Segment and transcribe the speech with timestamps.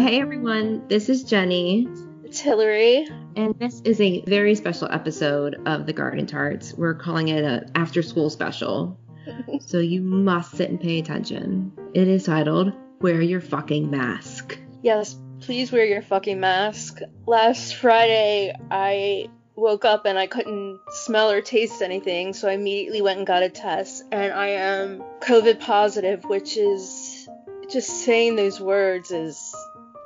[0.00, 1.86] Hey everyone, this is Jenny,
[2.24, 3.06] It's Hillary.
[3.36, 6.72] and this is a very special episode of the Garden Tarts.
[6.72, 8.98] We're calling it an after school special.
[9.60, 11.70] so you must sit and pay attention.
[11.92, 14.58] It is titled Wear Your Fucking Mask.
[14.82, 17.00] Yes, please wear your fucking mask.
[17.26, 23.02] Last Friday, I woke up and I couldn't smell or taste anything, so I immediately
[23.02, 27.28] went and got a test, and I am COVID positive, which is
[27.70, 29.49] just saying those words is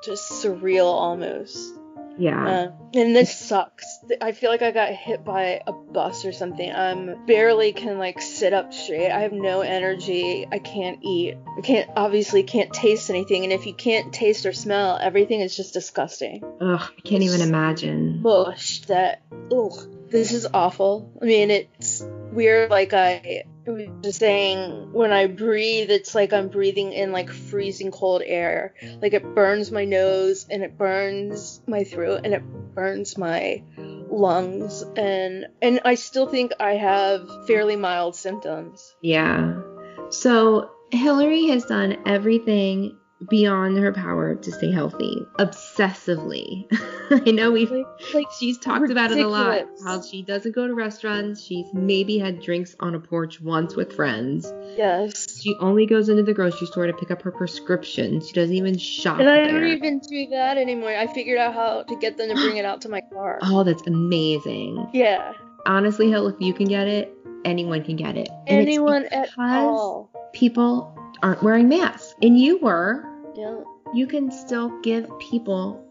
[0.05, 1.75] just surreal almost.
[2.17, 2.47] Yeah.
[2.47, 3.99] Uh, and this sucks.
[4.21, 6.71] I feel like I got hit by a bus or something.
[6.71, 9.11] I'm barely can like sit up straight.
[9.11, 10.47] I have no energy.
[10.51, 11.37] I can't eat.
[11.59, 13.45] I can't obviously can't taste anything.
[13.45, 16.45] And if you can't taste or smell, everything is just disgusting.
[16.61, 18.23] Ugh, I can't even imagine.
[18.23, 19.23] Mush that.
[19.53, 19.91] Ugh.
[20.09, 21.13] This is awful.
[21.21, 22.71] I mean, it's weird.
[22.71, 27.91] Like I was just saying, when I breathe, it's like I'm breathing in like freezing
[27.91, 28.75] cold air.
[29.01, 32.43] Like it burns my nose and it burns my throat and it
[32.75, 33.63] burns my
[34.11, 38.95] lungs and and I still think I have fairly mild symptoms.
[39.01, 39.61] Yeah.
[40.11, 46.67] So Hillary has done everything beyond her power to stay healthy obsessively.
[47.27, 50.75] I know we've Like, she's talked about it a lot how she doesn't go to
[50.75, 55.41] restaurants she's maybe had drinks on a porch once with friends yes.
[55.41, 58.77] she only goes into the grocery store to pick up her prescriptions she doesn't even
[58.79, 59.61] shop And I there.
[59.61, 60.91] don't even do that anymore.
[60.97, 63.39] I figured out how to get them to bring it out to my car.
[63.43, 65.33] oh that's amazing Yeah.
[65.67, 67.13] honestly hill if you can get it
[67.45, 70.11] anyone can get it And Anyone at all.
[70.33, 73.61] people aren't wearing masks and you were Yeah.
[73.93, 75.85] you can still give people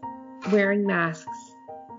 [0.50, 1.52] wearing masks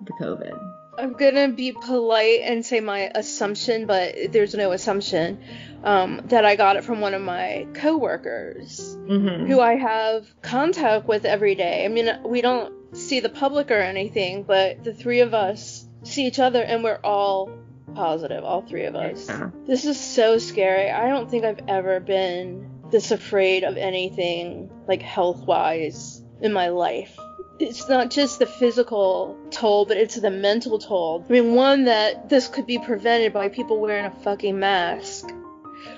[0.05, 0.57] the covid
[0.97, 5.39] I'm gonna be polite and say my assumption, but there's no assumption.
[5.83, 9.45] Um, that I got it from one of my coworkers mm-hmm.
[9.45, 11.85] who I have contact with every day.
[11.85, 16.25] I mean, we don't see the public or anything, but the three of us see
[16.25, 17.51] each other and we're all
[17.93, 19.27] positive, all three of us.
[19.29, 19.51] Yeah.
[19.67, 20.89] This is so scary.
[20.89, 26.69] I don't think I've ever been this afraid of anything like health wise in my
[26.69, 27.19] life.
[27.59, 31.25] It's not just the physical toll, but it's the mental toll.
[31.27, 35.29] I mean, one that this could be prevented by people wearing a fucking mask.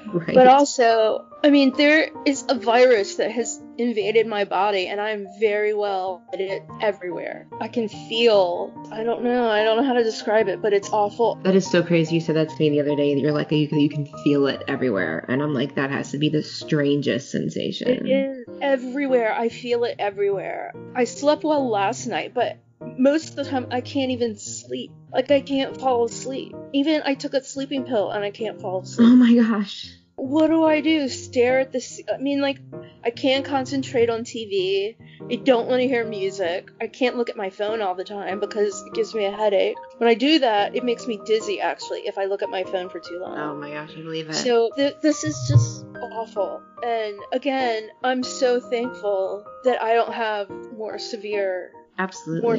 [0.08, 5.00] right But also, I mean, there is a virus that has invaded my body, and
[5.00, 7.48] I'm very well at it everywhere.
[7.60, 10.90] I can feel, I don't know, I don't know how to describe it, but it's
[10.90, 11.36] awful.
[11.44, 12.16] That is so crazy.
[12.16, 13.14] You said that to me the other day.
[13.14, 16.12] That you're like, you can, you can feel it everywhere, and I'm like, that has
[16.12, 17.88] to be the strangest sensation.
[17.88, 19.34] It is everywhere.
[19.34, 20.74] I feel it everywhere.
[20.96, 22.58] I slept well last night, but
[22.98, 24.92] most of the time I can't even sleep.
[25.12, 26.54] Like I can't fall asleep.
[26.74, 29.08] Even I took a sleeping pill and I can't fall asleep.
[29.08, 29.90] Oh my gosh.
[30.16, 31.08] what do I do?
[31.10, 32.60] Stare at the I mean like
[33.08, 34.98] I can't concentrate on TV.
[35.32, 36.70] I don't want to hear music.
[36.82, 39.78] I can't look at my phone all the time because it gives me a headache.
[39.96, 42.90] When I do that, it makes me dizzy actually if I look at my phone
[42.90, 43.38] for too long.
[43.40, 44.34] Oh my gosh, I believe it.
[44.34, 46.62] So th- this is just awful.
[46.84, 52.42] And again, I'm so thankful that I don't have more severe Absolutely.
[52.42, 52.58] More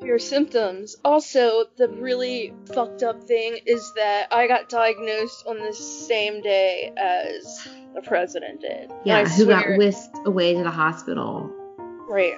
[0.00, 0.96] severe symptoms.
[1.04, 6.92] Also, the really fucked up thing is that I got diagnosed on the same day
[6.96, 8.90] as the president did.
[9.04, 11.50] Yeah, who got whisked away to the hospital
[12.08, 12.34] right.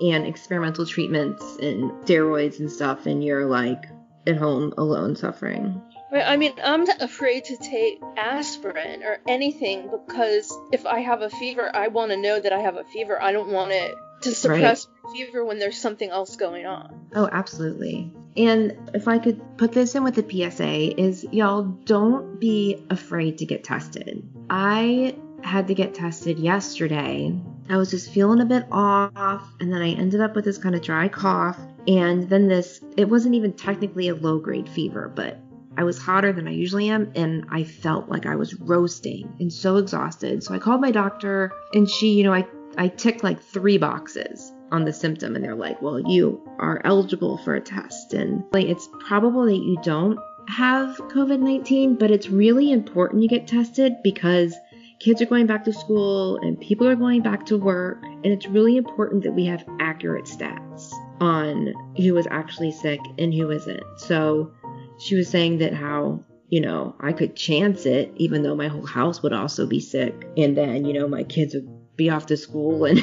[0.00, 3.84] and experimental treatments and steroids and stuff, and you're like
[4.26, 5.80] at home alone suffering.
[6.12, 11.22] Right, I mean, I'm not afraid to take aspirin or anything because if I have
[11.22, 13.20] a fever, I want to know that I have a fever.
[13.20, 17.08] I don't want it to suppress my fever when there's something else going on.
[17.14, 18.12] Oh, absolutely.
[18.36, 23.38] And if I could put this in with the PSA, is y'all don't be afraid
[23.38, 24.28] to get tested.
[24.50, 27.38] I had to get tested yesterday.
[27.68, 30.74] I was just feeling a bit off, and then I ended up with this kind
[30.74, 35.38] of dry cough, and then this, it wasn't even technically a low grade fever, but
[35.76, 39.52] I was hotter than I usually am, and I felt like I was roasting and
[39.52, 40.42] so exhausted.
[40.42, 42.46] So I called my doctor, and she, you know, I,
[42.76, 47.38] I ticked like three boxes on the symptom, and they're like, well, you are eligible
[47.38, 48.12] for a test.
[48.12, 50.18] And like, it's probable that you don't
[50.48, 54.52] have COVID 19, but it's really important you get tested because
[54.98, 58.48] kids are going back to school and people are going back to work, and it's
[58.48, 63.84] really important that we have accurate stats on who is actually sick and who isn't.
[63.96, 64.52] So
[64.98, 68.86] she was saying that how you know I could chance it even though my whole
[68.86, 72.36] house would also be sick and then you know my kids would be off to
[72.36, 73.02] school and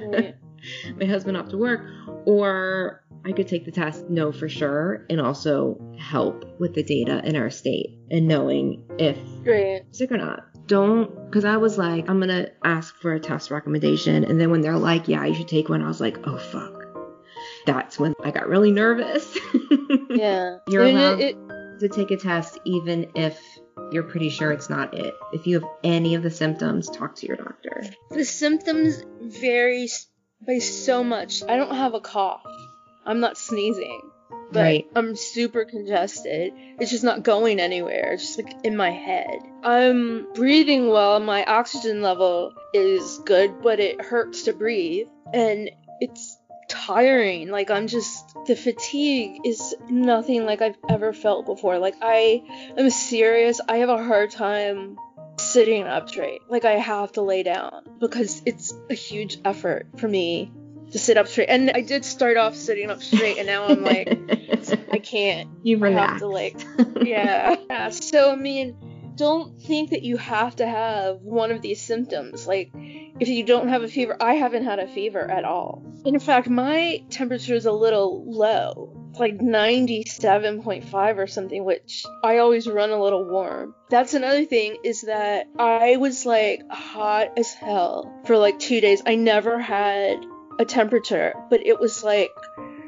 [0.00, 0.34] Right.
[0.98, 1.80] my husband off to work
[2.26, 7.20] or I could take the test know for sure and also help with the data
[7.24, 9.82] in our state and knowing if Great.
[9.92, 10.40] sick or not.
[10.66, 14.60] don't, because I was like, I'm gonna ask for a test recommendation, and then when
[14.60, 16.78] they're like, yeah, you should take one, I was like, oh fuck.
[17.66, 19.38] That's when I got really nervous.
[20.10, 20.58] Yeah.
[20.68, 21.36] You're allowed it-
[21.80, 23.40] to take a test even if
[23.90, 25.12] you're pretty sure it's not it.
[25.32, 27.82] If you have any of the symptoms, talk to your doctor.
[28.10, 29.88] the symptoms vary
[30.46, 31.42] by so much.
[31.42, 32.42] I don't have a cough.
[33.04, 34.00] I'm not sneezing.
[34.50, 34.86] But Right.
[34.94, 36.52] I'm super congested.
[36.78, 38.12] It's just not going anywhere.
[38.12, 39.40] It's just like in my head.
[39.62, 41.20] I'm breathing well.
[41.20, 45.08] My oxygen level is good, but it hurts to breathe.
[45.32, 47.48] And it's tiring.
[47.48, 51.78] Like I'm just the fatigue is nothing like I've ever felt before.
[51.78, 52.42] Like I
[52.76, 53.60] am serious.
[53.66, 54.96] I have a hard time
[55.52, 56.42] sitting up straight.
[56.48, 60.50] Like I have to lay down because it's a huge effort for me
[60.92, 61.48] to sit up straight.
[61.48, 64.08] And I did start off sitting up straight, and now I'm like,
[64.92, 65.48] I can't.
[65.62, 66.20] you I have relax.
[66.20, 66.60] to like,
[67.02, 67.56] yeah.
[67.68, 67.90] yeah.
[67.90, 68.76] So I mean,
[69.16, 72.46] don't think that you have to have one of these symptoms.
[72.46, 75.82] Like, if you don't have a fever, I haven't had a fever at all.
[76.04, 79.01] In fact, my temperature is a little low.
[79.12, 83.74] It's like 97.5 or something, which I always run a little warm.
[83.90, 89.02] That's another thing is that I was like hot as hell for like two days.
[89.04, 90.24] I never had
[90.58, 92.30] a temperature, but it was like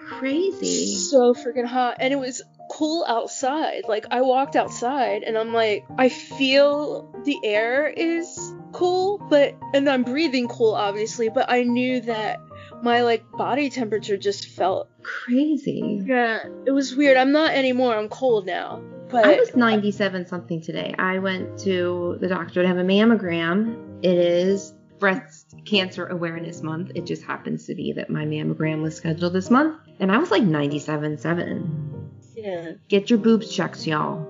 [0.00, 0.94] Crazy.
[0.94, 5.84] so freaking hot and it was cool outside like i walked outside and i'm like
[5.98, 12.00] i feel the air is cool but and i'm breathing cool obviously but i knew
[12.00, 12.40] that
[12.82, 16.02] my like body temperature just felt Crazy.
[16.06, 20.60] yeah it was weird i'm not anymore i'm cold now but I was 97 something
[20.60, 20.92] today.
[20.98, 23.98] I went to the doctor to have a mammogram.
[24.02, 26.90] It is breast cancer awareness month.
[26.96, 29.76] It just happens to be that my mammogram was scheduled this month.
[30.00, 32.10] And I was like 97 7.
[32.34, 34.26] yeah Get your boobs checked, y'all.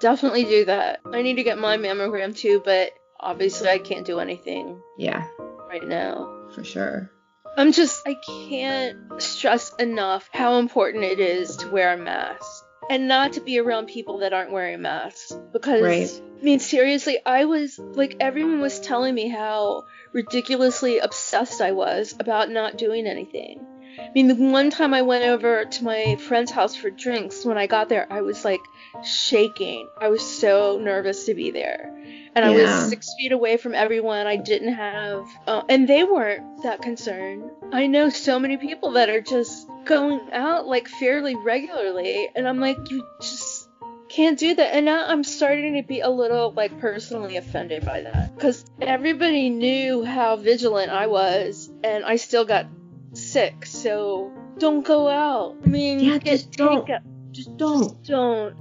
[0.00, 4.20] definitely do that i need to get my mammogram too but obviously i can't do
[4.20, 5.26] anything Yeah,
[5.68, 7.10] right now for sure.
[7.56, 13.08] I'm just, I can't stress enough how important it is to wear a mask and
[13.08, 15.32] not to be around people that aren't wearing masks.
[15.52, 16.22] Because, Right.
[16.40, 22.14] I mean, seriously, I was, like, everyone was telling me how ridiculously obsessed I was
[22.18, 23.64] about not doing anything.
[23.98, 27.58] I mean, the one time I went over to my friend's house for drinks, when
[27.58, 28.60] I got there, I was like
[29.04, 29.88] shaking.
[30.00, 31.94] I was so nervous to be there.
[32.34, 34.26] And I was six feet away from everyone.
[34.26, 37.50] I didn't have, uh, and they weren't that concerned.
[37.72, 42.58] I know so many people that are just going out like fairly regularly, and I'm
[42.58, 43.68] like, you just
[44.08, 44.74] can't do that.
[44.74, 49.50] And now I'm starting to be a little like personally offended by that because everybody
[49.50, 52.66] knew how vigilant I was, and I still got
[53.14, 53.66] sick.
[53.66, 55.56] So don't go out.
[55.64, 56.86] I mean, Yeah, get just don't.
[56.86, 57.02] takeout.
[57.32, 57.82] Just Don't.
[57.82, 58.54] Just don't.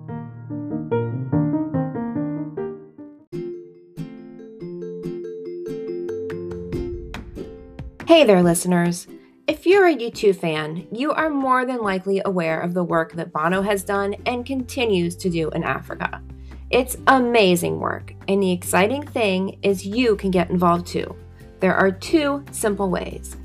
[8.08, 9.08] Hey there, listeners.
[9.48, 13.32] If you're a U2 fan, you are more than likely aware of the work that
[13.32, 16.22] Bono has done and continues to do in Africa.
[16.70, 21.16] It's amazing work, and the exciting thing is you can get involved too.
[21.62, 23.38] There are two simple ways.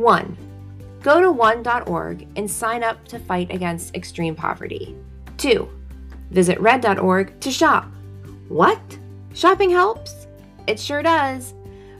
[0.00, 0.34] One,
[1.02, 4.96] go to one.org and sign up to fight against extreme poverty.
[5.36, 5.68] Two,
[6.30, 7.86] visit red.org to shop.
[8.48, 8.80] What?
[9.34, 10.26] Shopping helps?
[10.66, 11.52] It sure does.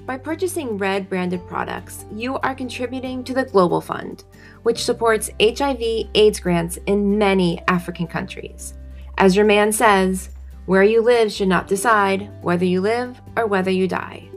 [0.07, 4.25] By purchasing Red branded products, you are contributing to the Global Fund,
[4.63, 8.73] which supports HIV AIDS grants in many African countries.
[9.19, 10.31] As your man says,
[10.65, 14.30] where you live should not decide whether you live or whether you die.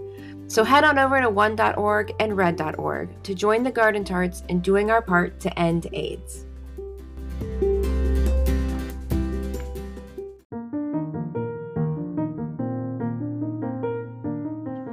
[0.54, 4.92] So head on over to one.org and red.org to join the Garden Tarts in doing
[4.92, 6.46] our part to end AIDS.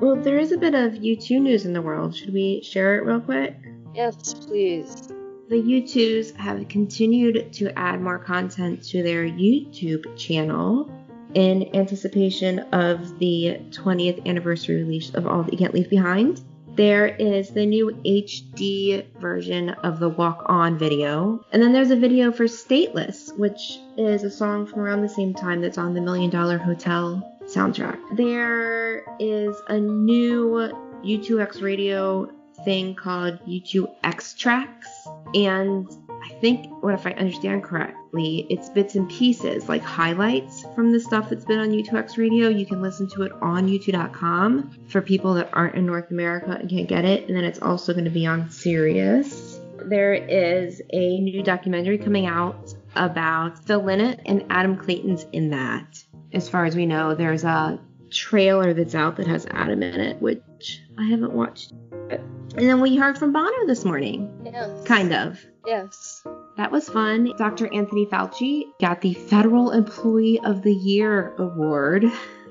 [0.00, 2.16] Well, there is a bit of U2 news in the world.
[2.16, 3.54] Should we share it real quick?
[3.94, 5.08] Yes, please.
[5.50, 10.90] The U2s have continued to add more content to their YouTube channel
[11.34, 16.40] in anticipation of the 20th anniversary release of All That You Can't Leave Behind.
[16.74, 21.44] There is the new HD version of the Walk On video.
[21.52, 25.34] And then there's a video for Stateless, which is a song from around the same
[25.34, 27.98] time that's on the Million Dollar Hotel soundtrack.
[28.16, 30.72] There is a new
[31.04, 32.30] U2X radio
[32.64, 34.88] thing called U2X Tracks.
[35.34, 35.88] And
[36.30, 41.00] I think, what if I understand correctly, it's bits and pieces, like highlights from the
[41.00, 42.48] stuff that's been on U2X Radio.
[42.48, 46.70] You can listen to it on U2.com for people that aren't in North America and
[46.70, 47.26] can't get it.
[47.26, 49.60] And then it's also going to be on Sirius.
[49.86, 56.02] There is a new documentary coming out about Phil Lynott and Adam Clayton's in that.
[56.32, 57.80] As far as we know, there's a
[58.10, 61.72] trailer that's out that has Adam in it, which I haven't watched.
[62.10, 64.28] And then we heard from Bono this morning.
[64.44, 64.86] Yes.
[64.86, 65.38] Kind of.
[65.64, 66.26] Yes.
[66.56, 67.32] That was fun.
[67.38, 67.72] Dr.
[67.72, 72.04] Anthony Fauci got the Federal Employee of the Year award.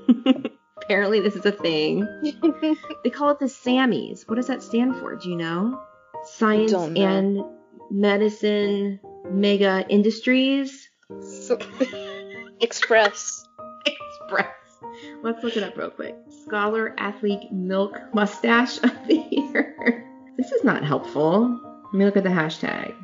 [0.84, 2.08] Apparently, this is a thing.
[3.04, 4.28] they call it the SAMMYs.
[4.28, 5.16] What does that stand for?
[5.16, 5.82] Do you know?
[6.24, 6.86] Science know.
[6.96, 7.44] and
[7.92, 9.00] Medicine
[9.30, 10.90] Mega Industries
[11.22, 11.60] So-
[12.62, 13.46] Express.
[13.86, 14.48] Express.
[15.22, 16.16] Let's look it up real quick.
[16.46, 20.06] Scholar Athlete Milk Mustache of the Year.
[20.38, 21.60] This is not helpful.
[21.88, 22.96] Let me look at the hashtag.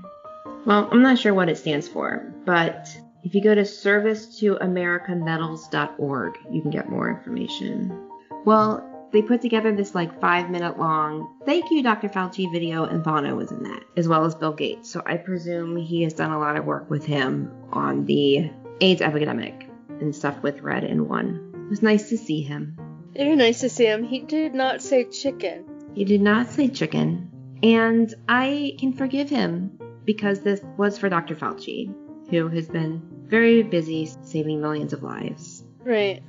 [0.65, 2.88] Well, I'm not sure what it stands for, but
[3.24, 8.10] if you go to servicetoamericamedals.org, you can get more information.
[8.45, 12.07] Well, they put together this like five minute long thank you, Dr.
[12.07, 14.89] Fauci video, and Bono was in that, as well as Bill Gates.
[14.89, 19.01] So I presume he has done a lot of work with him on the AIDS
[19.01, 19.67] epidemic
[20.00, 21.45] and stuff with Red and One.
[21.65, 22.77] It was nice to see him.
[23.15, 24.03] Very nice to see him.
[24.03, 25.65] He did not say chicken.
[25.95, 27.31] He did not say chicken,
[27.63, 31.36] and I can forgive him because this was for Dr.
[31.36, 31.91] Fauci,
[32.29, 35.63] who has been very busy saving millions of lives.
[35.79, 36.22] Right.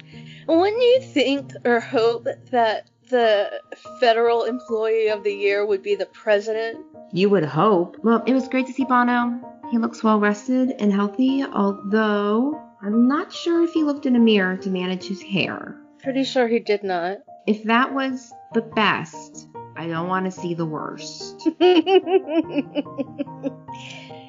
[0.48, 3.60] Wouldn't you think or hope that the
[4.00, 6.78] federal employee of the year would be the president?
[7.12, 7.98] You would hope.
[8.02, 9.38] Well, it was great to see Bono.
[9.70, 14.20] He looks well rested and healthy, although I'm not sure if he looked in a
[14.20, 15.76] mirror to manage his hair.
[16.02, 17.18] Pretty sure he did not.
[17.46, 21.40] If that was the best, I don't want to see the worst.
[21.46, 21.52] you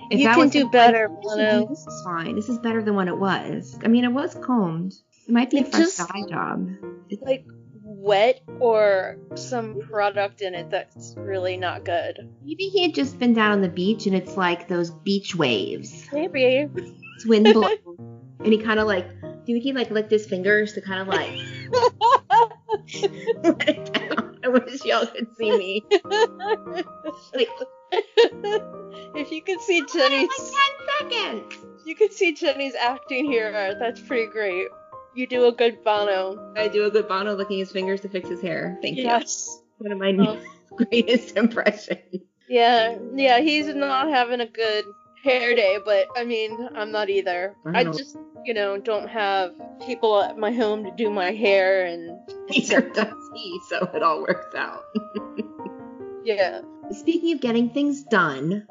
[0.10, 2.36] If that can do the- better, is- This is fine.
[2.36, 3.78] This is better than what it was.
[3.84, 4.94] I mean, it was combed.
[5.28, 6.70] It might be a It fresh just- dye job.
[7.10, 7.46] It's Like
[7.84, 12.30] wet or some product in it that's really not good.
[12.44, 16.06] maybe he had just been down on the beach and it's like those beach waves.
[16.14, 16.68] Maybe.
[17.16, 17.78] It's wind blowing.
[18.40, 21.02] And he kind of like, do you think he like licked his fingers to kind
[21.02, 21.32] of like
[23.44, 24.40] let it down?
[24.44, 25.84] I wish y'all could see me.
[27.34, 27.50] Like,
[29.16, 31.56] if you could see Jenny's, like 10 seconds.
[31.86, 33.54] you could see Jenny's acting here.
[33.56, 34.68] Uh, that's pretty great.
[35.16, 36.54] You do a good Bono.
[36.56, 38.78] I do a good Bono licking his fingers to fix his hair.
[38.82, 39.04] Thank you.
[39.04, 39.62] Yes.
[39.80, 40.40] One of my Oh.
[40.78, 42.22] greatest impressions.
[42.48, 44.86] Yeah, yeah, he's not having a good
[45.24, 47.56] hair day, but I mean, I'm not either.
[47.66, 49.54] I I just, you know, don't have
[49.86, 52.18] people at my home to do my hair and
[52.50, 54.84] Neither does he, so it all works out.
[56.24, 56.62] yeah.
[56.92, 58.66] Speaking of getting things done,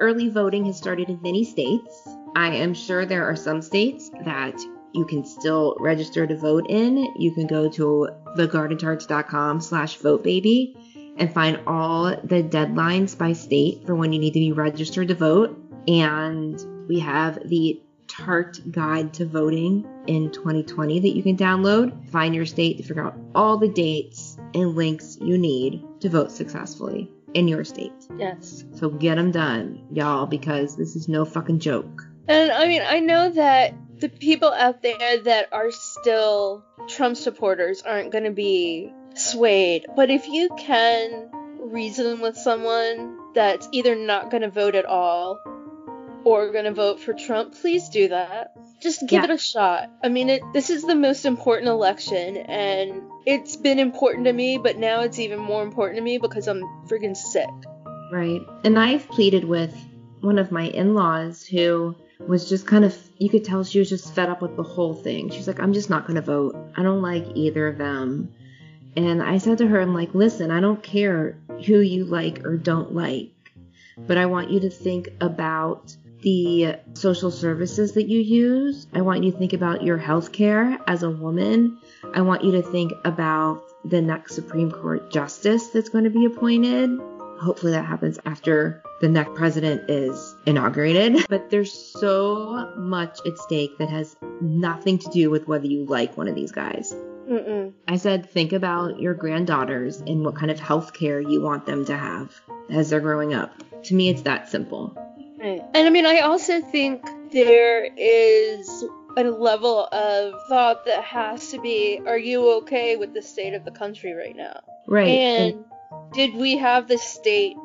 [0.00, 2.08] early voting has started in many states.
[2.34, 4.54] I am sure there are some states that
[4.92, 6.96] you can still register to vote in.
[7.16, 10.76] You can go to thegardentarts.com slash vote baby
[11.18, 15.14] and find all the deadlines by state for when you need to be registered to
[15.14, 15.58] vote.
[15.88, 22.08] And we have the Tart Guide to Voting in 2020 that you can download.
[22.10, 26.30] Find your state to figure out all the dates and links you need to vote
[26.30, 27.92] successfully in your state.
[28.16, 28.64] Yes.
[28.76, 32.02] So get them done, y'all, because this is no fucking joke.
[32.28, 37.82] And I mean, I know that the people out there that are still Trump supporters
[37.82, 44.30] aren't going to be swayed, but if you can reason with someone that's either not
[44.30, 45.40] going to vote at all
[46.26, 48.52] or going to vote for Trump, please do that.
[48.82, 49.24] Just give Yeah.
[49.24, 49.88] it a shot.
[50.02, 54.58] I mean, it, this is the most important election, and it's been important to me,
[54.58, 57.48] but now it's even more important to me because I'm friggin' sick.
[58.12, 58.40] Right.
[58.64, 59.72] And I've pleaded with
[60.20, 61.94] one of my in laws who
[62.26, 64.94] was just kind of, you could tell she was just fed up with the whole
[64.94, 65.30] thing.
[65.30, 66.56] She's like, I'm just not going to vote.
[66.76, 68.32] I don't like either of them.
[68.96, 72.56] And I said to her, I'm like, listen, I don't care who you like or
[72.56, 73.30] don't like,
[73.96, 78.86] but I want you to think about the social services that you use.
[78.92, 81.78] I want you to think about your health care as a woman.
[82.14, 86.24] I want you to think about the next Supreme Court justice that's going to be
[86.24, 86.98] appointed.
[87.40, 91.26] Hopefully that happens after the next president is inaugurated.
[91.28, 96.16] But there's so much at stake that has nothing to do with whether you like
[96.16, 96.94] one of these guys.
[97.28, 97.72] Mm-mm.
[97.88, 101.84] I said, think about your granddaughters and what kind of health care you want them
[101.86, 103.52] to have as they're growing up.
[103.84, 104.96] To me, it's that simple.
[105.46, 105.62] Right.
[105.74, 108.84] And I mean, I also think there is
[109.16, 113.64] a level of thought that has to be are you okay with the state of
[113.64, 114.60] the country right now?
[114.88, 115.06] Right.
[115.08, 115.64] And
[116.12, 117.56] did we have this state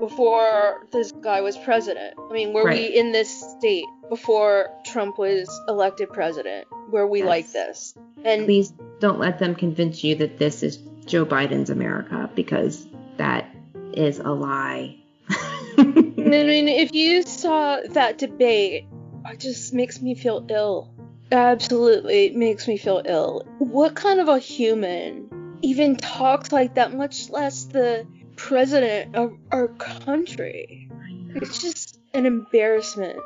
[0.00, 2.14] before this guy was president?
[2.18, 2.90] I mean, were Right.
[2.90, 7.28] we in this state before Trump was elected president where we Yes.
[7.28, 7.94] like this?
[8.24, 13.46] And please don't let them convince you that this is Joe Biden's America because that
[13.92, 14.96] is a lie.
[16.34, 18.86] I mean, if you saw that debate,
[19.26, 20.92] it just makes me feel ill.
[21.30, 23.46] absolutely it makes me feel ill.
[23.58, 28.06] What kind of a human even talks like that, much less the
[28.36, 30.90] president of our country?
[31.34, 33.18] It's just an embarrassment.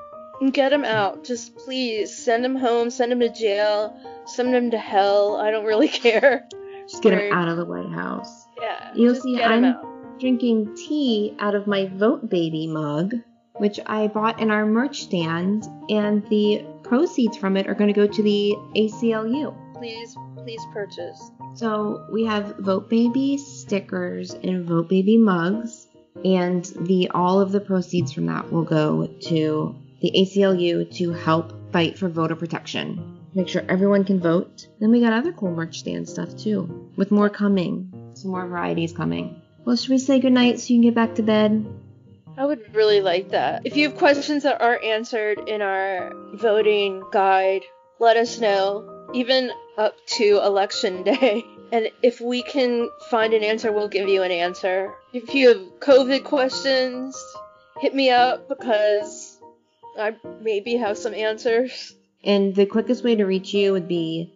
[0.50, 1.22] Get him out.
[1.24, 5.36] Just please send him home, send him to jail, send him to hell.
[5.36, 6.48] I don't really care.
[6.88, 8.46] Just get him out of the White House.
[8.60, 8.90] Yeah.
[8.94, 9.91] You'll just see, get him I'm out.
[10.22, 13.12] Drinking tea out of my Vote Baby mug,
[13.56, 18.00] which I bought in our merch stand, and the proceeds from it are going to
[18.00, 19.52] go to the ACLU.
[19.74, 21.32] Please, please purchase.
[21.54, 25.88] So we have Vote Baby stickers and Vote Baby mugs,
[26.24, 31.72] and the all of the proceeds from that will go to the ACLU to help
[31.72, 33.18] fight for voter protection.
[33.34, 34.68] Make sure everyone can vote.
[34.78, 38.12] Then we got other cool merch stand stuff too, with more coming.
[38.14, 39.41] Some more varieties coming.
[39.64, 41.64] Well, should we say goodnight so you can get back to bed?
[42.36, 43.62] I would really like that.
[43.64, 47.62] If you have questions that aren't answered in our voting guide,
[48.00, 51.44] let us know, even up to election day.
[51.70, 54.92] And if we can find an answer, we'll give you an answer.
[55.12, 57.16] If you have COVID questions,
[57.80, 59.38] hit me up because
[59.98, 61.94] I maybe have some answers.
[62.24, 64.32] And the quickest way to reach you would be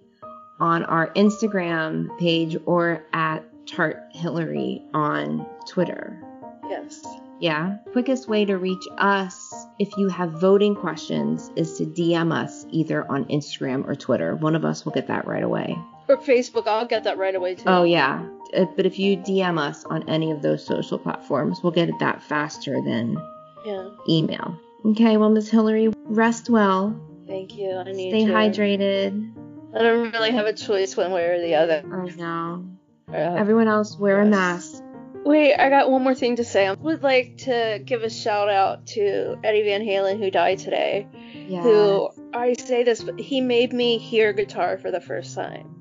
[0.58, 6.22] on our Instagram page or at Tart Hillary on Twitter.
[6.68, 7.04] Yes.
[7.40, 7.76] Yeah.
[7.92, 13.10] Quickest way to reach us if you have voting questions is to DM us either
[13.10, 14.34] on Instagram or Twitter.
[14.36, 15.76] One of us will get that right away.
[16.08, 17.64] Or Facebook, I'll get that right away too.
[17.66, 18.24] Oh, yeah.
[18.56, 21.98] Uh, But if you DM us on any of those social platforms, we'll get it
[22.00, 23.18] that faster than
[23.66, 23.88] Yeah.
[24.08, 24.56] email.
[24.86, 26.94] Okay, well, Miss Hillary, rest well.
[27.26, 27.70] Thank you.
[27.72, 28.32] I need Stay to.
[28.32, 29.32] hydrated.
[29.74, 31.82] I don't really have a choice one way or the other.
[31.92, 32.64] I know.
[33.08, 34.82] Uh, Everyone else wear a mask.
[35.24, 36.66] Wait, I got one more thing to say.
[36.66, 41.06] I would like to give a shout out to Eddie Van Halen who died today.
[41.48, 41.62] Yeah.
[41.62, 45.72] Who I say this, but he made me hear guitar for the first time.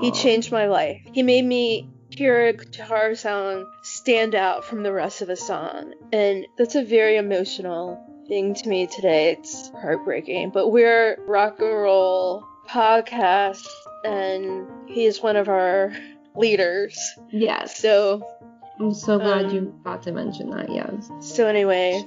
[0.00, 1.02] He changed my life.
[1.12, 5.94] He made me hear a guitar sound stand out from the rest of a song.
[6.12, 9.32] And that's a very emotional thing to me today.
[9.32, 10.50] It's heartbreaking.
[10.50, 13.66] But we're rock and roll podcast
[14.04, 15.92] and he's one of our
[16.38, 16.98] leaders.
[17.30, 17.78] Yes.
[17.78, 18.26] So
[18.80, 20.70] I'm so glad um, you got to mention that.
[20.72, 21.10] Yes.
[21.20, 22.02] so anyway,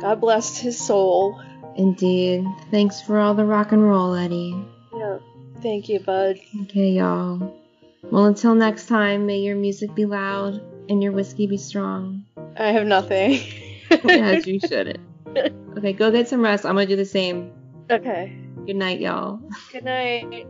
[0.00, 1.40] God bless his soul.
[1.76, 2.44] Indeed.
[2.70, 4.54] Thanks for all the rock and roll, Eddie.
[4.94, 5.18] Yeah.
[5.62, 6.40] Thank you, bud.
[6.62, 7.54] Okay, y'all.
[8.10, 12.24] Well, until next time, may your music be loud and your whiskey be strong.
[12.58, 13.38] I have nothing.
[13.90, 15.00] As you shouldn't.
[15.76, 16.64] Okay, go get some rest.
[16.64, 17.52] I'm gonna do the same.
[17.90, 18.36] okay.
[18.66, 19.40] Good night, y'all.
[19.72, 20.46] Good night.